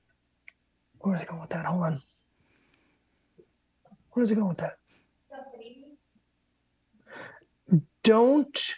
[1.09, 1.64] Where was I going with that?
[1.64, 2.03] Hold on.
[4.12, 4.75] Where's was I going with that?
[8.05, 8.75] Don't.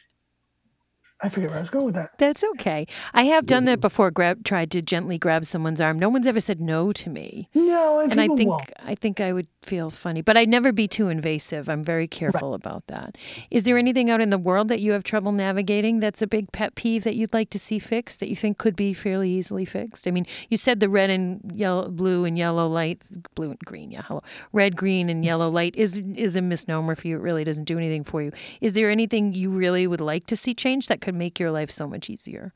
[1.22, 2.10] I forget where I was going with that.
[2.18, 2.86] That's okay.
[3.12, 4.10] I have done that before.
[4.10, 5.98] Grab, tried to gently grab someone's arm.
[5.98, 8.72] No one's ever said no to me, No, and, and I think won't.
[8.78, 10.22] I think I would feel funny.
[10.22, 11.68] But I'd never be too invasive.
[11.68, 13.18] I'm very careful about that.
[13.50, 16.52] Is there anything out in the world that you have trouble navigating that's a big
[16.52, 19.64] pet peeve that you'd like to see fixed that you think could be fairly easily
[19.64, 20.08] fixed?
[20.08, 23.02] I mean, you said the red and yellow, blue and yellow light,
[23.34, 27.08] blue and green, yeah, hello, red, green, and yellow light is is a misnomer for
[27.08, 27.16] you.
[27.16, 28.32] It really doesn't do anything for you.
[28.60, 31.70] Is there anything you really would like to see change that could make your life
[31.70, 32.52] so much easier?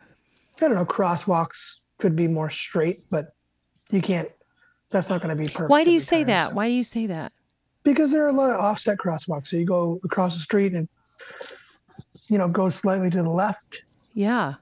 [0.58, 0.84] I don't know.
[0.84, 3.34] Crosswalks could be more straight, but
[3.90, 4.28] you can't.
[4.90, 5.70] That's not going to be perfect.
[5.70, 6.48] Why do you say time, that?
[6.50, 7.32] so- Why do you say that?
[7.82, 9.48] Because there are a lot of offset crosswalks.
[9.48, 10.88] So you go across the street and
[12.28, 13.84] you know go slightly to the left.
[14.14, 14.54] Yeah.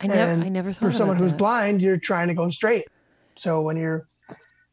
[0.00, 1.36] I never I never thought For someone who's that.
[1.38, 2.86] blind, you're trying to go straight.
[3.36, 4.08] So when you're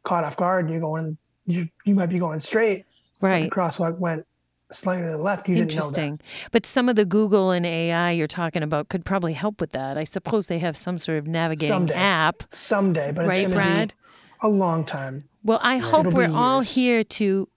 [0.04, 2.86] caught off guard you're going, you you might be going straight.
[3.22, 3.44] Right.
[3.44, 4.26] The crosswalk went
[4.72, 5.48] slightly to the left.
[5.50, 6.20] You Interesting.
[6.52, 9.98] But some of the Google and AI you're talking about could probably help with that.
[9.98, 11.94] I suppose they have some sort of navigating Someday.
[11.94, 13.94] app, someday, but right, it's going to Brad?
[14.42, 15.22] a long time.
[15.44, 17.48] Well, I hope It'll we're all here to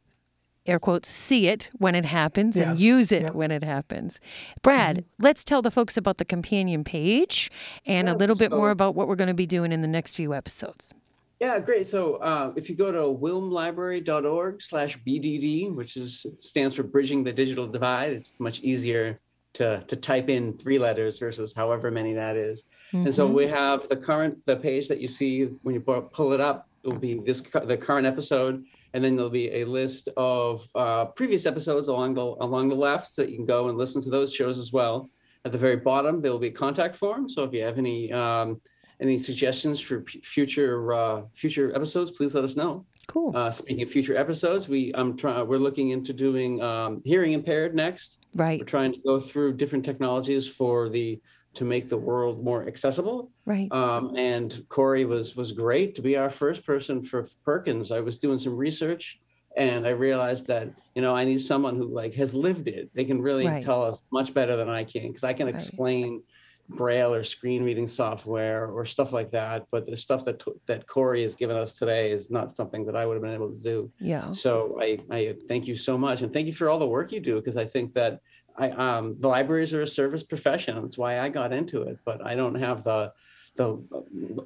[0.64, 3.34] air quotes see it when it happens and use it Yep.
[3.34, 4.20] when it happens.
[4.62, 5.24] Brad, Mm-hmm.
[5.24, 7.50] let's tell the folks about the companion page
[7.84, 10.14] and a little bit more about what we're going to be doing in the next
[10.14, 10.94] few episodes.
[11.42, 11.88] Yeah, great.
[11.88, 17.32] So uh, if you go to wilmlibrary.org slash BDD, which is stands for Bridging the
[17.32, 19.18] Digital Divide, it's much easier
[19.54, 22.66] to, to type in three letters versus however many that is.
[22.92, 23.34] And so Mhm.
[23.34, 26.88] we have the current, the page that you see when you pull it up, it
[26.88, 28.64] will be this, the current episode.
[28.94, 33.16] And then there'll be a list of uh, previous episodes along the, along the left
[33.16, 35.10] that you can go and listen to those shows as well.
[35.44, 37.28] At the very bottom, there will be a contact form.
[37.28, 38.60] So if you have any, um,
[39.02, 42.86] any suggestions for p- future, uh, future episodes, please let us know.
[43.08, 43.36] cool.
[43.36, 47.74] Uh, speaking of future episodes, we, I'm trying, we're looking into doing um, hearing impaired
[47.74, 48.26] next.
[48.36, 48.60] right.
[48.60, 51.20] We're trying to go through different technologies for the,
[51.54, 53.30] to make the world more accessible.
[53.44, 53.70] Right.
[53.72, 57.90] Um, and Corey was was great to be our first person for Perkins.
[57.92, 59.20] I was doing some research
[59.58, 62.88] and I realized that you know I need someone who like has lived it.
[62.94, 63.62] They can really Right.
[63.62, 65.54] tell us much better than I can because I can Right.
[65.54, 66.22] explain
[66.68, 69.66] braille or screen reading software or stuff like that.
[69.70, 73.06] But the stuff that that Corey has given us today is not something that I
[73.06, 73.90] would have been able to do.
[73.98, 74.30] Yeah.
[74.32, 77.20] So I, I thank you so much, and thank you for all the work you
[77.20, 78.20] do because I think that
[78.56, 80.80] I um, the libraries are a service profession.
[80.80, 83.12] That's why I got into it, but I don't have the
[83.56, 83.76] the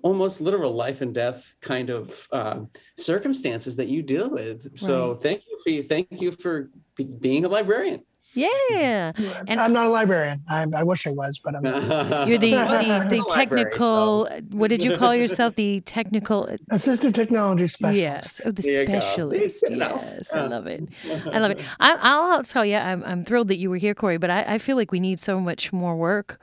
[0.02, 2.60] almost literal life and death kind of uh,
[2.96, 4.76] circumstances that you deal with.
[4.76, 8.02] So thank you for thank you for be, being a librarian.
[8.36, 9.12] Yeah.
[9.48, 10.38] And- I'm not a librarian.
[10.50, 12.28] I, I wish I was, but I'm not.
[12.28, 14.28] You're the the, the technical.
[14.50, 15.54] What did you call yourself?
[15.54, 16.46] The technical.
[16.70, 18.00] assistive technology specialist.
[18.00, 18.40] Yes.
[18.44, 19.64] Oh, the There specialist.
[19.70, 20.88] Yes, I love it.
[21.32, 21.60] I love it.
[21.80, 24.18] I, I'll tell you, I'm, I'm thrilled that you were here, Corey.
[24.18, 26.38] But I, I feel like we need so much more work.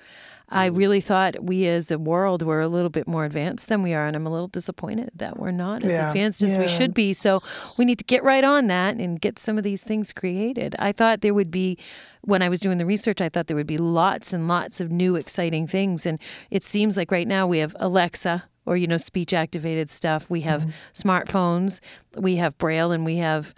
[0.50, 0.78] I Mm.
[0.78, 4.06] really thought we as a world were a little bit more advanced than we are,
[4.06, 7.14] and I'm a little disappointed that we're not as Yeah, advanced as we should be.
[7.14, 7.42] So
[7.78, 10.76] we need to get right on that and get some of these things created.
[10.78, 11.78] I thought there would be,
[12.22, 14.92] when I was doing the research, I thought there would be lots and lots of
[14.92, 16.20] new exciting things, and
[16.52, 20.30] it seems like right now we have Alexa or you know speech activated stuff.
[20.30, 21.10] We have Mm-hmm.
[21.10, 21.80] smartphones,
[22.16, 23.54] we have Braille, and we have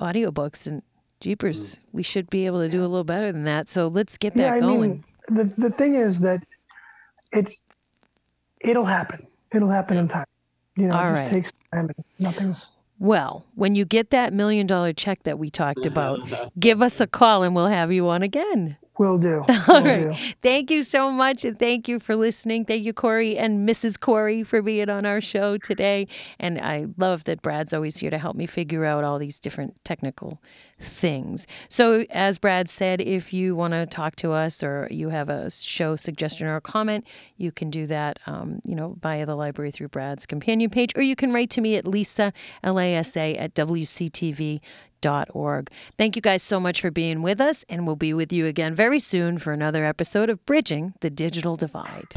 [0.00, 0.82] audiobooks and.
[1.20, 3.66] Jeepers, we should be able to do a little better than that.
[3.70, 4.80] So let's get that yeah, going.
[4.90, 6.44] mean, the the thing is that
[7.32, 7.54] it's
[8.60, 9.26] it'll happen.
[9.52, 10.26] It'll happen in time.
[10.76, 11.32] You know, All it just right.
[11.32, 11.86] takes time.
[11.96, 12.70] And nothing's.
[12.98, 16.20] Well, when you get that million dollar check that we talked about,
[16.58, 18.76] give us a call and we'll have you on again.
[18.98, 19.44] Will do.
[19.48, 20.12] All Will right.
[20.12, 20.32] do.
[20.42, 21.44] Thank you so much.
[21.44, 22.64] And thank you for listening.
[22.64, 23.98] Thank you, Corey and Mrs.
[23.98, 26.06] Corey, for being on our show today.
[26.38, 29.84] And I love that Brad's always here to help me figure out all these different
[29.84, 31.46] technical things.
[31.68, 35.50] So, as Brad said, if you want to talk to us or you have a
[35.50, 37.04] show suggestion or a comment,
[37.36, 41.02] you can do that, um, you know, via the library through Brad's companion page, or
[41.02, 42.32] you can write to me at Lisa,
[42.62, 44.60] L-A-S-A, at WCTV
[45.98, 48.74] Thank you guys so much for being with us, and we'll be with you again
[48.74, 52.14] very soon for another episode of Bridging the Digital Divide.